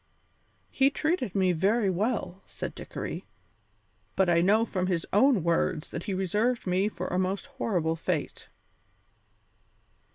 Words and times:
"He 0.71 0.89
treated 0.89 1.35
me 1.35 1.51
very 1.51 1.91
well," 1.91 2.41
said 2.47 2.73
Dickory, 2.73 3.23
"but 4.15 4.29
I 4.31 4.41
know 4.41 4.65
from 4.65 4.87
his 4.87 5.05
own 5.13 5.43
words 5.43 5.89
that 5.91 6.05
he 6.05 6.15
reserved 6.15 6.65
me 6.65 6.89
for 6.89 7.05
a 7.09 7.19
most 7.19 7.45
horrible 7.45 7.95
fate." 7.95 8.47